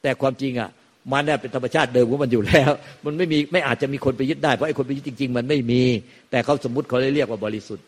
[0.01, 0.69] แต่ความจริงอะ
[1.11, 2.71] มันเนี่ยเป็นธรรมชาติเดิมของมันอยู่แล้ว
[3.05, 5.81] มันไม่มีไม่อาจจะมีคนไปยึดได้เพราะไอ้คนไปยึดจริง ๆ มันไม่มี
[6.31, 7.85] แต่เขาสมมติเขาเลยเรียกว่าบริสุทธิ์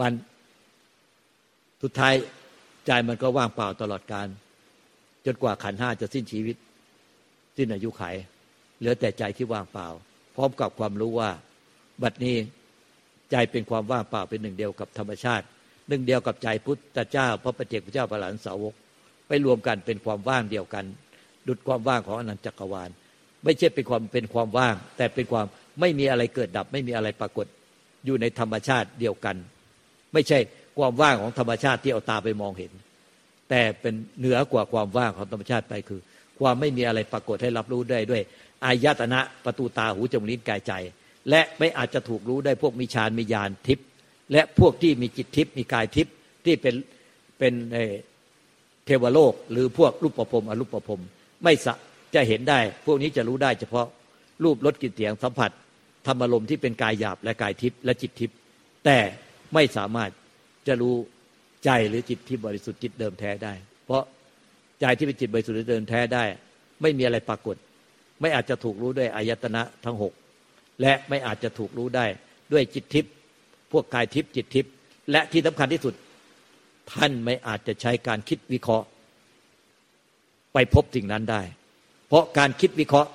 [0.00, 0.12] มัน
[1.82, 2.14] สุดท้าย
[2.86, 4.28] ใจมันก็ว่างเปล่าตลอดการ
[5.26, 6.56] จนกว่าขันห้าจะสิ้นชีวิต
[7.56, 8.02] สิ้นอายุไข
[8.78, 9.88] เหลือแต่ใจที่ว่างเปล่า
[10.36, 11.30] พร้อมกับความรู้ว่า
[12.02, 12.36] บัดนี้
[13.30, 15.44] ใจเป็นความว่างเปล่าเป็นหนึ่งเดียวกับธรรมชาติ
[15.88, 18.74] หนึ่งเดียวกับใจพุทธเจ้า พระปฏิเจกพระเจ้าพระหลานสาวก
[19.28, 20.84] ไปรวมกันเป็นความว่างเดียวกัน
[21.46, 22.90] ดุดความว่างของอนันตจักรวาล
[23.44, 25.46] ไม่ใช่เป็นความเป็นความว่าง แต่เป็นความ
[25.80, 27.46] ไม่มีอะไรเกิดดับ ไม่มีอะไรปรากฏ
[28.04, 29.36] อยู่ในธรรมชาติเดียวกัน
[30.16, 30.40] ไม่ใช่
[30.78, 32.72] ความว่างของธรรมชาติที่เอาตาไปมองเห็น
[33.50, 36.00] แต่เป็นเหนือกว่าความว่างของธรรมชาติไปคือ
[36.38, 38.22] ความไม่มีอะไรปรากฏให้รับรู้ได้ด้วย
[38.64, 40.72] อายตนะประตูตาหูจมูกลิ้นกายใจ
[41.30, 43.86] และไม่อาจจะถูกรู้ได้พวกมีฌานมีญาณทิพย์
[44.32, 46.74] และพวกที่มีจิตทิพย์มีกายทิพย์ที่เป็น
[47.38, 47.54] เป็น
[48.86, 51.02] เทวโลก หรือพวกรูปประพรมอรูปประพรม
[51.44, 51.74] ไม่สะ
[52.14, 53.86] จะเห็นได้ พวกนี้จะรู้ได้เฉพาะ
[54.44, 55.50] รูปรสกลิ่นเสียงสัมผัส
[56.06, 58.36] ธรรมอารมณ์ที่เป็นกายหยาบและกายทิพย์และจิตทิพย์
[58.84, 58.98] แต่
[59.54, 60.10] ไม่สามารถ
[60.66, 60.94] จะรู้
[61.64, 63.52] ใจหรือจิตที่บริสุทธิ์จิตเดิมแท้ได้
[63.86, 64.02] เพราะ
[64.80, 66.24] ใจที่เป็นจิตบริสุทธิ์เดิมแท้ได้
[66.82, 67.56] ไม่มีอะไรปรากฏ
[68.20, 70.12] ไม่อาจจะถูกรู้ด้วยอายตนะทั้งหก
[70.80, 72.06] และไม่อาจจะถูกรู้ได้
[72.52, 73.12] ด้วยจิตทิพย์
[73.72, 74.72] พวกกายทิพย์จิตทิพย์
[75.10, 75.94] และที่สำคัญที่สุด
[76.92, 78.86] ท่านไม่อาจจะใช้การคิดวิเคราะห์
[80.52, 81.42] ไปพบสิ่งนั้นได้
[82.08, 83.10] เพราะการคิดวิเคราะห์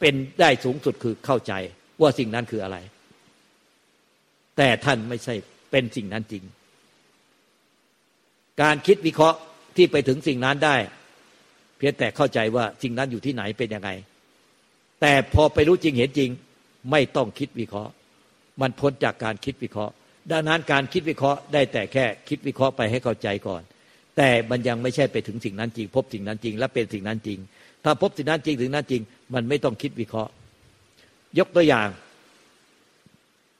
[0.00, 1.52] เป็นได้สูงสุดคือเข้าใจ
[2.00, 2.76] ว่าสิ่งนั้นคืออะไร
[4.56, 5.34] แต่ท่านไม่ใช่
[5.70, 6.44] เป็นสิ่งนั้นจริง
[8.62, 9.38] การคิดวิเคราะห์
[9.76, 10.76] ที่ไปถึงสิ่งนั้นได้
[11.76, 13.90] เพียงแต่เข้าใจว่าสิ่งนั้นอยู่ที่ไหนเป็นยังไง
[15.00, 16.30] แต่พอไปรู้จริงเห็นจริง
[16.90, 17.92] ไม่ต้องคิดวิเคราะห์
[18.60, 19.92] มันพ้นจากการคิดวิเคราะห์
[20.30, 23.62] ดังนั้นการคิดวิเคราะห์ได้แต่แค่คิดวิเคราะห์ไปให้เข้าใจก่อน
[24.16, 27.38] แต่มันยังไม่ใช่ไปถึงสิ่งนั้นจริง พบสิ่งนั้นจริง และเป็นสิ่งนั้นจริง
[27.84, 29.02] ถ้าพบสิ่งนั้นจริงถึงนั้นจริง
[29.34, 30.30] มันไม่ต้องคิดวิเคราะห์
[31.38, 31.88] ยกตัวอย่าง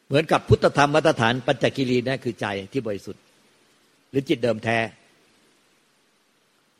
[0.09, 3.23] เหมือนกับพุทธธรรมมาตรฐานปัญจกิรีนะคือใจที่บริสุทธิ์
[4.11, 4.79] หรือจิตเดิมแท้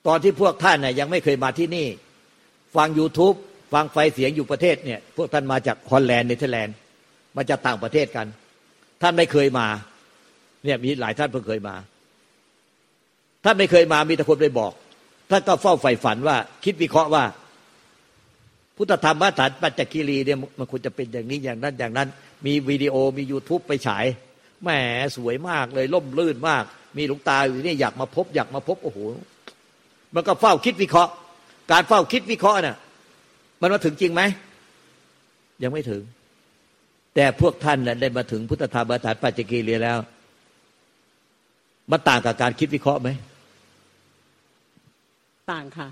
[0.07, 1.87] ตอนที่พวกท่านน่ยยังไม่เคยมาที่นี่
[2.77, 3.37] ฟัง YouTube
[3.73, 6.77] ฟังไฟเสียงอยู่ประเทศเนี่ย พวกท่านมาจากฮอลแลนด์เนเธอร์แลนด์
[7.37, 8.27] มาจากต่างประเทศกัน
[9.03, 9.67] ท่านไม่เคยมา
[10.65, 11.75] เนี่ยมีหลายท่านเพิ่งเคยมา
[13.45, 14.73] ท่านไม่เคยมามีแต่คนไปบอก
[15.31, 17.25] ท่านก็เฝ้าใฝ่ฝันว่า คิดวิเคราะห์ว่า
[18.79, 22.09] พุทธธรรมมาตรฐานปัจจคีรีเนี่ยมันควรจะเป็นอย่างนี้อย่างนั้นอย่างนั้น
[22.47, 24.05] มีวิดีโอมี YouTube ไปฉาย
[24.63, 24.69] แหม
[25.17, 26.65] สวยมากเลยล่มลื่นมาก
[26.97, 28.99] มีหลวงตาอยู่นี่อยากมาพบ อยากมาพบโอ้โห
[30.15, 31.13] มันก็เฝ้าคิดวิเคราะห์
[31.73, 32.77] การเฝ้าคิดวิเคราะห์น่ะ
[33.61, 34.23] มันมาถึงจริงไหม
[35.63, 36.03] ยังไม่ถึง
[37.15, 39.99] แต่พวกท่านน่ะได้มาถึงพุทธธรรมมาตรฐานปัจจคีรีแล้ว
[41.91, 43.09] มันต่างกับการคิดวิเคราะห์ไหม
[45.53, 45.89] ต่างค่ะ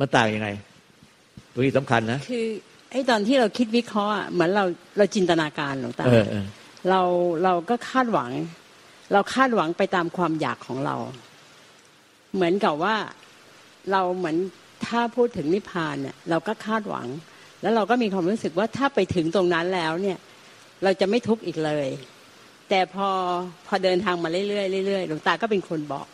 [0.00, 0.48] มันต่างยังไง
[1.56, 2.46] ตรงนี้สำคัญนะคือ
[2.90, 4.64] ไอ้ตอนที่เราคิดวิเคราะห์เหมือนเรา
[4.98, 6.04] เราจินตนาการหลวงตา
[6.90, 7.00] เรา
[7.44, 8.32] เราก็คาดหวัง
[9.12, 10.96] เราคาดหวังไปตามความอยากของเรา
[12.34, 12.96] เหมือนกับว่า
[13.92, 14.36] เราเหมือน
[14.86, 17.06] ถ้าพูดถึงนิพพานเนี่ยเราก็คาดหวัง
[17.62, 20.18] แล้วเราก็มีความรู้สึกว่าถ้าไปถึงตรงนั้นแล้วเนี่ย
[20.82, 21.88] เราจะไม่ทุกข์อีกเลย
[22.68, 23.08] แต่พอ
[23.66, 26.06] พอเดินทางมาเรื่อยๆเรื่อยๆหลวงตาก็เป็นคนบอก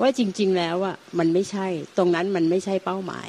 [0.00, 1.66] ว่าจริง ๆ แล้วอะมันไม่ใช่
[1.96, 3.22] ตรงนั้นมันไม่ใช่เป้าหมา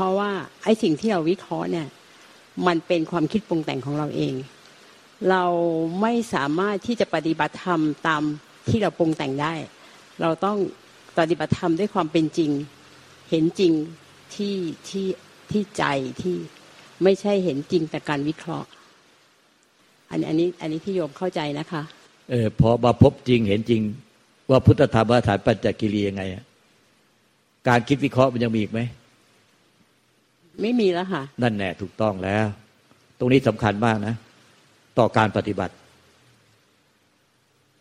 [0.00, 0.32] เพราะว่า
[0.64, 1.86] ไอ้สิ่งที่เราวิเคราะห์เนี่ย
[2.66, 4.34] มันเป็นความคิดปรุงแต่งของเราเอง
[5.30, 5.44] เรา
[6.02, 8.22] ไม่สามารถที่จะปฏิบัติธรรมตาม
[8.68, 9.54] ที่เราปรุงแต่งได้
[10.20, 10.58] เราต้อง
[11.18, 12.50] ปฏิบัติธรรมด้วยความเป็นจริง
[13.30, 13.72] เห็นจริง
[14.34, 14.56] ที่
[14.88, 15.06] ที่
[15.50, 15.84] ที่ใจ
[16.22, 16.36] ที่
[17.02, 18.68] ไม่ใช่เห็นจริงแต่การวิเคราะห์
[20.10, 21.82] อันนี้อันนี้ที่โยมเข้าใจนะคะ
[22.30, 23.82] เออพอมาพบจริงเห็นจริง
[24.50, 26.22] ว่าพุทธธรรมฐานปัญจกิริยังไง
[27.68, 28.80] การคิดวิเคราะห์มันยังมีอีกไหม
[30.60, 32.46] ไม่มีแล้วค่ะ นั่นแน่ถูกต้องแล้ว
[33.18, 34.14] ตรงนี้สำคัญมากนะ
[34.98, 35.74] ต่อการปฏิบัติ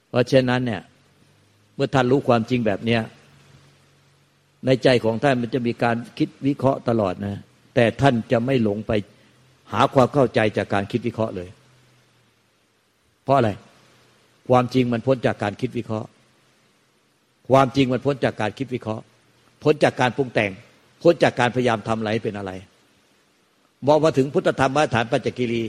[0.10, 0.82] เพราะฉะนั้นเนี่ย
[1.76, 3.02] เมื่อท่านรู้ความจริงแบบเนี้ย
[4.66, 7.36] ในใจของท่านมันจะมีการคิดวิเคราะห์ตลอดนะ
[7.76, 8.92] แต่ท่านจะไม่หลงไป
[9.72, 11.50] หาความเข้าใจจากการคิดวิเคราะห์เลย
[13.24, 13.52] เพราะอะไร
[14.50, 16.08] ความจริงมันพ้นจากการคิดวิเคราะห์
[17.50, 19.04] ความจริงมันพ้นจากการคิดวิเคราะห์
[19.63, 20.52] พ้นจากการปรุงแต่ง
[21.02, 22.52] พ้นจากการพยายามทำอะไรเป็นอะไร
[23.88, 25.64] มองมาถึงพุทธธรรมมาตรฐานปัจจกิรี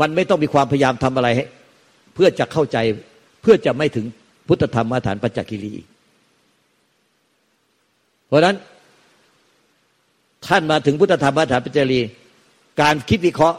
[0.00, 1.44] มันไม่ต้องมีความพยายามทำอะไรให้
[2.14, 2.78] เพื่อจะเข้าใจ
[3.42, 4.06] เพื่อจะไม่ถึง
[4.48, 5.74] พุทธธรรมมาตรฐานปัจจกิรี
[8.26, 8.56] เพราะฉะนั้น
[10.46, 12.00] ท่านมาถึงพุทธธรรมมาตรฐานปัจจกิรี
[12.82, 13.58] การคิดวิเคราะห์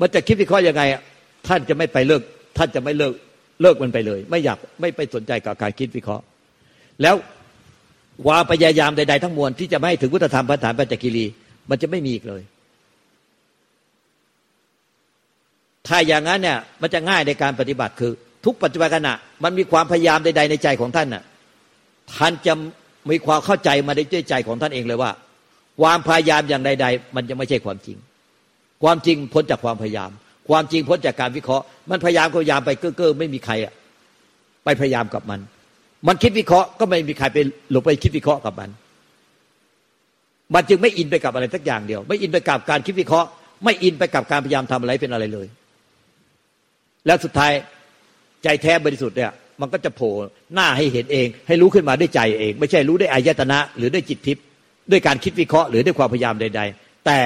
[0.00, 0.82] มันจะคิดวิเคราะห์ยังไง
[1.48, 2.22] ท่านจะไม่ไปเลิก
[2.56, 3.14] ท่านจะไม่เลิก
[3.62, 6.24] เลิกมันไปเลย ไม่อยากไม่ไปสนใจกับการคิดวิเคราะห์
[7.02, 7.14] แล้ว
[8.24, 11.24] ความพยายามใด ๆ ทั้งมวลที่จะไม่ให้ถึงพุทธธรรมพัฒฐานปัจจกิรี
[11.70, 12.42] มันจะไม่มีอีกเลย
[15.86, 18.12] ถ้าอย่างนั้นเนี่ยมันจะง่ายในการปฏิบัติคือ
[18.44, 21.22] ทุกปัจจุบันขณะ มันมีความพยายามใด ๆ ในใจของท่านน่ะ
[22.14, 22.52] ท่านจะ
[23.10, 24.00] มีความเข้าใจมาใน
[24.30, 25.10] ใจของท่านเองเลยว่า
[25.80, 27.96] ความพยายามอย่างใด ๆ มันจะไม่ใช่ความจริง
[28.82, 30.10] ความจริงพ้นจากความพยายาม
[30.48, 33.72] ความจริงพ้นจากการวิเคราะห์ มันพยายามพยายามไปเก้อเก้อไม่มีใครอะ
[34.64, 35.40] ไปพยายามกับมัน
[36.06, 37.38] มันคิดวิเคราะห์ก็ไม่มีใครไป
[37.70, 38.70] หลงไปคิดวิเคราะห์กับมัน
[40.54, 43.28] มันจึงไม่อินไปกับอะไรสักอย่างเดียว ไม่อินไปกับการคิดวิเคราะห์
[43.64, 45.46] ไม่อินไปกับการพยายามทำอะไรเป็นอะไรเลย
[47.06, 47.52] แล้วสุดท้าย
[48.42, 50.12] ใจแท้บริสุทธิ์เนี่ย มันก็จะโผล่
[50.54, 54.44] หน้าให้เห็นเอง ให้รู้ขึ้นมาด้วยใจเอง ไม่ใช่รู้ด้วยอายตนะ หรือด้วยจิตทิพย์
[54.90, 57.18] ด้วยการคิดวิเคราะห์หรือด้วยความพยายามใด ๆ แต่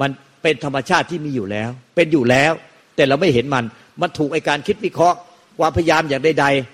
[0.00, 0.10] มัน
[0.42, 2.52] เป็นธรรมชาติที่มีอยู่แล้ว เป็นอยู่แล้ว
[2.96, 3.64] แต่เราไม่เห็นมัน
[4.00, 5.18] มันถูกไอการคิดวิเคราะห์
[5.58, 6.71] ความพยายามอย่างใดๆ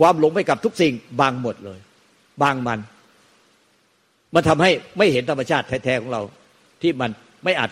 [0.00, 1.78] ความหลงไปกับทุกสิ่งบางหมดเลย
[2.42, 2.78] บางมัน
[4.34, 6.22] มันทำให้ไม่เห็นธรรมชาติแท้ๆของเรา
[6.82, 7.10] ที่มัน
[7.44, 7.70] ไม่อาจ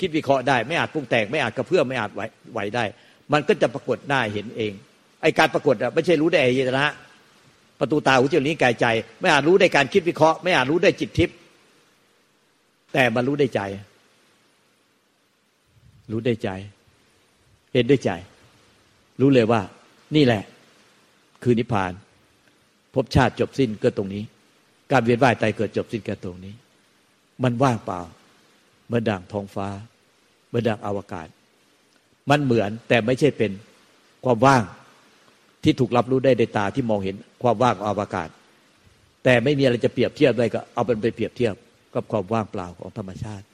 [0.00, 2.20] คิดวิเคราะห์ได้ ไม่อาจปรุงแต่งไม่อาจกระเพื่อมไม่อาจไหว
[2.52, 2.84] ไหวได้
[3.32, 4.72] มันก็จะปรากฏหน้าเห็นเอง
[5.22, 6.86] ไอการปรากฏอะไม่ใช่รู้ได้อายตนะ
[7.80, 8.86] ประตูตาหูจมูกลิ้กายใจ
[9.20, 11.36] ไม่อาจรู้ได้การคิดวิเคราะห์ไม่อาจรู้ได้จิตทิพย์
[12.92, 13.60] แต่มันรู้ได้ใจ
[16.10, 16.48] รู้ได้ใจ
[17.72, 18.10] เห็นด้วยใจ
[19.20, 19.60] รู้เลยว่า
[20.16, 20.42] นี่แหละ
[21.42, 21.92] คือนิพพาน
[22.94, 24.22] พบชาติจบสิ้นก็ตรงนี้
[24.92, 26.54] การเวียนว่ายตายเกิดจบสิ้นก็ตรงนี้
[27.42, 28.00] มันว่างเปล่า
[28.88, 29.68] เมื่อดังท้องฟ้า
[30.50, 31.28] เมื่อดังอวกาศ
[32.30, 33.50] มันเหมือนแต่ไม่ใช่เป็น
[34.24, 34.62] ความว่าง
[35.62, 38.28] ที่ถูกรับรู้ได้ในตาที่มองเห็นความว่างของอวกาศ
[39.24, 41.54] แต่ไม่มีอะไรจะเปรียบเทียบได้ก็เอาเป็นไปเปรียบเทียบ
[41.94, 43.44] กับความว่างเปล่าของธรรมชาติ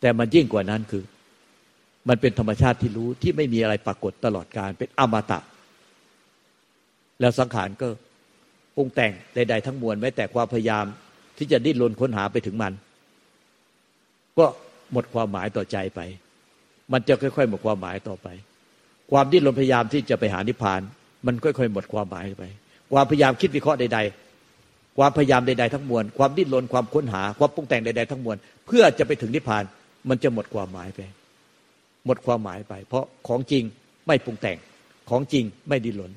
[0.00, 1.04] แต่มันยิ่งกว่านั้นคือ
[2.08, 5.38] มันเป็นธรรมชาติที่รู้ที่ไม่มีอะไรปรากฏตลอดการเป็นอมตะ
[7.20, 7.88] แล้วสังขารก็
[8.76, 10.84] ปรุงแต่งใดๆทั้งมวลแม้แต่ความพยายาม
[11.38, 12.72] ที่จะดิ้นรนค้นหาไปถึงมัน
[14.38, 14.46] ก็
[14.92, 16.00] หมดความหมายต่อใจไป
[16.92, 18.28] มันจะค่อยๆ หมดความหมายต่อไป
[19.10, 20.80] ความดิ้นรนพยายามที่จะไปหานิพพาน
[21.26, 22.44] มันค่อยๆ หมดความหมายไป
[22.92, 23.98] ความพยายามคิดวิเคราะห์ใด
[24.48, 29.64] ๆ ความพยายามใดๆทั้งมวล ความดิ้นรนความค้นหา ความปรุงแต่งใด ๆ ทั้งมวล เพื่อจะไปถึงนิพพาน
[30.08, 31.00] มันจะหมดความหมายไป
[32.06, 33.64] หมดความหมายไป เพราะของจริง
[34.06, 34.58] ไม่ปรุงแต่ง
[35.10, 36.12] ของจริงไม่ดิ้นรน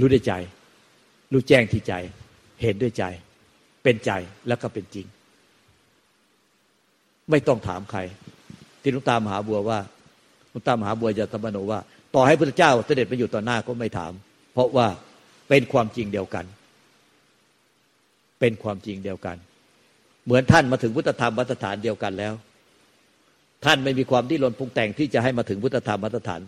[0.00, 0.32] รู้ด้วยใจ
[1.32, 1.94] รู้แจ้งที่ใจ
[2.62, 3.04] เห็นด้วยใจ
[3.82, 4.10] เป็นใจ
[4.48, 5.06] แล้วก็เป็นจริง
[7.30, 8.00] ไม่ต้องถามใคร
[8.82, 9.78] ที่ลุงตามหาบัวว่า
[10.52, 11.80] ลุงตามหาบัวจะตมโนว่า
[12.14, 14.12] ต่อให้พระเจ้าเสด็จไปอยู่ต่อหน้าก็ไม่ถาม
[14.52, 14.86] เพราะว่า
[15.48, 16.44] เป็นความจริงเดียวกัน
[18.40, 19.36] เป็นความจริงเดียวกัน
[20.24, 22.34] เหมือนท่านมาถึงพุทธธรรมมาตรฐานเดียวกันแล้ว
[23.64, 26.40] ท่านไม่มีความที่หลนปรุงแต่งที่จะให้มาถึงพุทธธรรมมาตรฐาน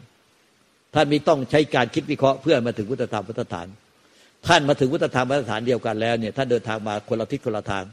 [0.95, 3.67] ท่านมีต้องใช้การคิดวิเคราะห์เพื่อมาถึงพุทธธรรมมาตรฐาน
[4.47, 7.85] ท่านมาถึงพุทธธรรมมาตรฐานเดียวกันแล้วเนี่ยท่านเดินทางมาคนละทิศคนละทาง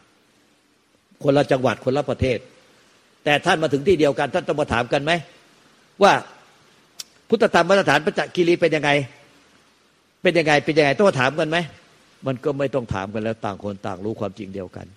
[1.24, 2.40] คนละจังหวัดคนละประเทศ
[3.24, 5.12] แต่ท่านมาถึงที่เดียวกัน ท่านต้องมาถามกันไหม
[6.04, 6.14] ว่า
[7.30, 8.92] พุทธธรรมมาตรฐานพระจักรีรีเป็นยังไง
[10.22, 11.58] เป็นยังไงเป็นยังไงต้องมาถามกันไหม
[12.28, 14.88] มันก็ไม่ต้องถามกันแล้วต่างคนต่างรู้ความจริงเดียวกัน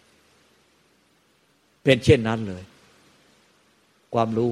[1.84, 2.62] เป็นเช่นนั้นเลย
[4.14, 4.50] ความรู้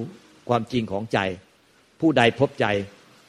[0.48, 1.18] ความจริงของใจ
[2.00, 2.66] ผู้ใดพบใจ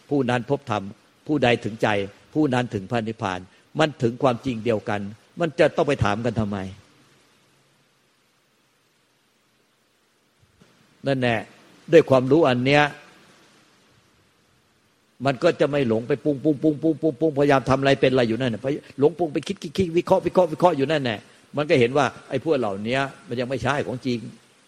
[0.10, 0.84] ผู้นั้นพบธรรม
[1.28, 1.88] ผู้ใดถึงใจ
[2.34, 3.39] ผู้นั้นถึงพระนิพพาน
[3.80, 5.02] มันถึงความจริงเดียวกัน
[5.39, 6.58] มันจะต้องไปถามกันทำไม
[11.08, 11.36] นั่นแน่
[11.91, 12.84] ด้วยความรู้อันเนี้ย
[15.26, 18.67] มันก็จะไม่หลงไปปุ้งปุ้งปุ้งปุ้งปุ้งปุ้งพยายามทำอะไรเป็นอะไรอยู่นั่นไป
[19.00, 21.17] หลงปุ้งไปคิดคิดคิดวิเคราะห์วิเคราะห์วิเคราะห์อยู่นั่นแน่
[21.58, 24.20] มันก็เห็นว่าไอ้พวกเหล่านี้มันยังไม่ใช่ของจริง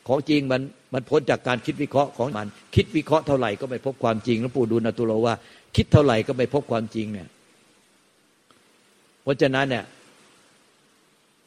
[0.08, 0.62] ของจริงมัน
[0.93, 5.36] มันพ้นจากการคิดวิเคราะห์ของมัน คิดวิเคราะห์เท่าไหร่ก็ไม่พบความจริงหลวงปู่ดูลตุโลว่า
[5.75, 7.28] คิดเท่าไหร่ก็ไม่พบความจริงเนี่ย
[9.23, 9.86] เพราะฉะนั้นเนี่ย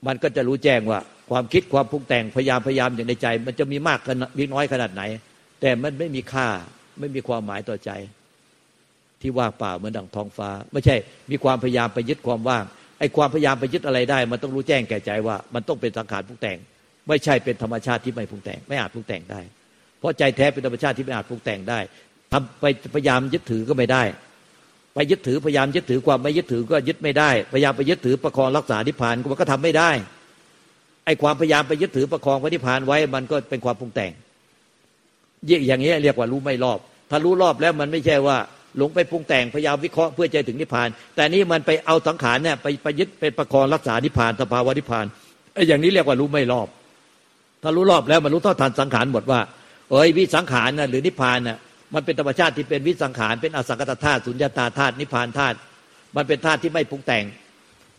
[0.06, 1.00] มันก็จะรู้แจ้งว่า
[1.30, 5.02] ความคิดความพุงแต่งพยายามพยายามอย่างในใจ มันจะมีมากขนาดน้อยขนาดไหน
[5.60, 6.48] แต่มันไม่มีค่า
[7.00, 7.90] ไม่มีความหมายต่อใจ
[9.20, 10.96] ที่ว่างเปล่าเหมือนดังท้องฟ้า ไม่ใช่
[11.30, 12.64] มีความพยายามไปยึดความว่าง
[12.98, 16.58] ไอ้ความพยายามไปยึดอะไรได้ มันต้องรู้แจ้งแก่ใจว่า มันต้องเป็นสังขารพุงแต่ง
[17.08, 19.40] ไม่ใช่เป็นธรรมชาติที่ไม่ปรุงแต่ง ไม่อาจปรุงแต่งได้
[19.98, 21.78] เพราะใจแท้เป็นธรรมชาติที่ไม่อาจปรุงแต่งได้
[22.32, 24.02] ทำไปพยายามยึดถือก็ไม่ได้
[24.94, 29.90] ไปยึดถือพยายามยึดถือความไม่ยึดถือก็ยึดไม่ได้ พยายามไปยึดถือประคองรักษานิพพานมันก็ทำไม่ได้
[31.04, 34.12] ไอ้ความพยายามไปยึดถือประคองพระนิพพานไว้มันก็เป็นความปรุงแต่ง
[35.66, 36.78] อย่างนี้เรียกว่ารู้ไม่รอบ
[37.10, 38.36] ถ้ารู้รอบแล้วมันไม่ใช่ว่า
[38.78, 45.06] หลงไปปรุงแต่งพยายามวิเคราะห์เพื่อใจถึงนิพพาน แต่นี่มันไปเอาสังขารเนี่ยไปไปยึดเป็นประคองรักษานิพพานสภาวะนิพพาน
[45.54, 46.68] ไอ้อย่างนี้เรียกว่ารู้ไม่รอบ
[47.62, 49.40] ถ้ารู้รอบแล้วมันรู้เท่าทันสังขารหมดว่า
[49.90, 51.58] เอ้ยวิสังขารนะหรือนิพพานน่ะ
[51.94, 55.56] มันเป็นธรรมชาติที่เป็นวิสังขารเป็นอสังกตธาตุสุญญตาธาตุนิพพานธาตุ
[56.16, 57.24] มันเป็นธาตุที่ไม่ปรุงแต่ง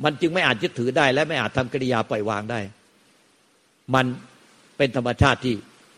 [0.03, 2.59] มันจึงไม่อาจยึดถือได้ และไม่อาจทำกิริยาปล่อยวางได้
[3.95, 4.05] มัน
[4.77, 5.55] เป็นธรรมชาติที่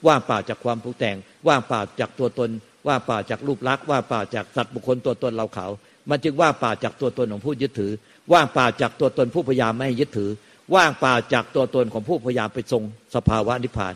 [0.08, 1.16] ว่างเปล่าจากความปรุงแต่ง
[1.48, 2.50] ว่างเปล่าจากตัวตน
[2.88, 5.68] ว่างเปล่าจากรูปลักษณ์ว่างเปล่าจากสัตว์บุคคลตัวตนเราเขา
[6.10, 7.92] มันจึงว่างเปล่าจากตัวตนของผู้ยึดถือ
[8.34, 10.30] ว่างเปล่าจากตัวตนผู้พยายามไม่ให้ยึดถือ
[10.76, 12.84] ว่างเปล่าจากตัวตนของผู้พยายามไปทรง
[13.16, 13.96] สภาวะนิพพาน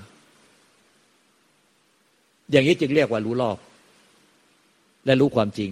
[2.52, 3.58] อย่างนี้จึงเรียกว่ารู้รอบ
[5.06, 5.70] และรู้ความจริง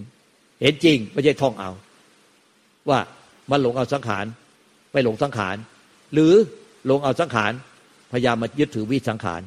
[0.60, 1.70] เห็นจริงไม่ใช่ท่องเอา
[2.88, 2.98] ว่า
[3.50, 4.24] มันหลงเอาสังขาร
[4.92, 5.56] ไปหลงสังขาร
[6.12, 6.32] หรือ
[6.86, 7.52] หลงเอาสังขาร
[8.12, 9.42] พยายามมายึดถือวิสังขาร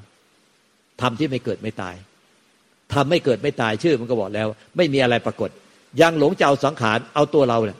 [1.02, 1.96] ทำที่ไม่เกิดไม่ตาย
[2.94, 5.50] ทำไม่เกิดไม่ตายชื่อมันก็บอกแล้ว ไม่มีอะไรปรากฏ
[6.02, 7.80] ยังหลงจะเอาสังขารเอาตัวเราเนี่ย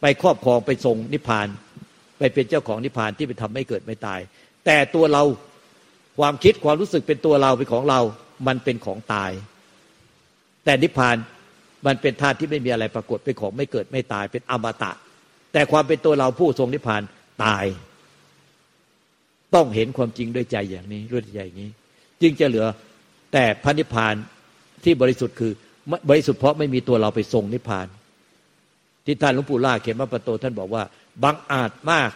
[0.00, 1.46] ไปครอบครองไปทรงนิพพาน
[2.18, 4.20] ไปเป็นเจ้าของนิพพานที่ไปทำไม่เกิดไม่ตาย
[4.64, 5.22] แต่ตัวเรา
[6.18, 8.00] ความคิดความรู้สึกเป็นตัวเราเป็นของเรา
[8.46, 9.30] มันเป็นของตาย
[10.64, 11.16] แต่นิพพาน
[11.86, 14.92] มันเป็นธาตุที่ไม่มีอะไรปรากฏเป็นของไม่เกิดไม่ตายเป็นอมตะ
[15.52, 17.02] แต่ความเป็นตัวเราผู้ทรงนิพพาน
[17.44, 17.64] ตาย
[19.54, 21.70] ต้องเห็นความจริงด้วยใจอย่างนี้ด้วยใจอย่างนี้
[22.22, 22.66] จึงจะเหลือ
[23.32, 24.14] แต่พระนิพพาน
[24.84, 25.52] ที่บริสุทธิ์คือ
[26.10, 27.86] บริสุทธิ์เพราะไม่มีตัวเราไปทรงนิพพาน
[29.04, 30.82] ที่ท่านหลวงปู่ล่าเขียนมาประโตท่านบอกว่า
[31.22, 32.10] บังอาจมาก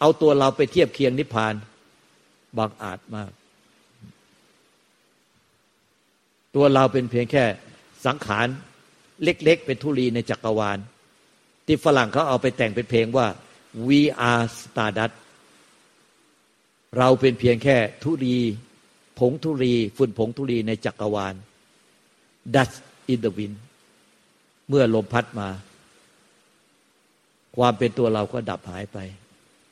[0.00, 1.54] เอาตัวเราไปเทียบเคียงนิพพาน
[2.58, 3.30] บังอาจมาก
[6.54, 7.44] ตัวเราเป็นเพียงแค่
[8.06, 8.46] สังขาร
[9.22, 10.78] เล็ก ๆ เป็นทุลีในจักรวาล
[11.66, 13.26] ที่ฝรั่งเขาเอาไปแต่งเป็นเพลงว่า
[13.88, 15.14] we are stardust
[16.98, 18.38] เราเป็นเพียงแค่ทุลี
[19.18, 21.34] ผงทุลีฝุ่นผงทุลีในจักรวาล
[22.54, 22.76] dust
[23.12, 23.56] in the wind
[24.68, 25.48] เมื่อลมพัดมา
[27.58, 28.98] ความเป็นตัวเราก็ดับหายไป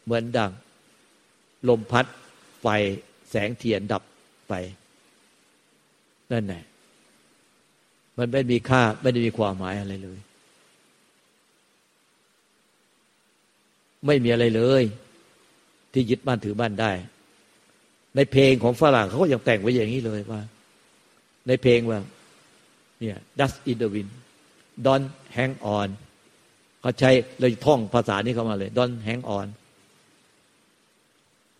[0.05, 0.53] เหมือนดัง
[1.69, 2.07] ลมพัด
[2.61, 2.67] ไฟ
[3.31, 4.03] แสงเทียนดับ
[4.49, 4.55] ไป
[6.33, 6.65] นั่นแหละ
[8.19, 10.19] มันไม่มีค่าไม่ได้มีความหมายอะไรเลย
[14.07, 14.83] ไม่มีอะไรเลย
[15.93, 16.93] ที่ยึดบ้านถือบ้านได้
[18.17, 20.43] ในเพลงของฝรั่งเขาก็ยังแต่งไว้อย่างนี้เลยว่า
[21.49, 21.99] ในเพลงว่า
[23.01, 24.13] เนี่ย dust in the wind
[24.87, 25.89] don't hang on
[26.87, 29.47] เขาใช้เลยท่องภาษานี้เข้ามาเลย don't hang on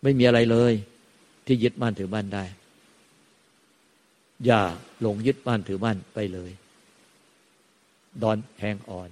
[0.03, 0.73] ไม่มีอะไรเลย
[1.45, 2.45] ที่ยึดมั่นถือมั่นได้
[4.45, 4.61] อย่า
[5.01, 6.51] หลงยึดมั่นถือมั่นไปเลย
[8.23, 9.09] don't hang on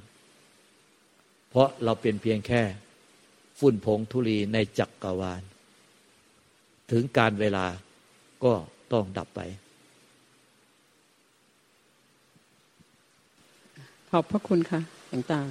[1.49, 2.61] เพราะเราเป็นเพียงแค่
[3.59, 5.41] ฝุ่นผงธุลีในจักกรวาล
[6.91, 7.65] ถึงการเวลา
[8.43, 8.53] ก็
[8.91, 9.41] ต้องดับไป
[14.09, 14.79] ขอบพระคุณค่ะ
[15.11, 15.41] หลวงตา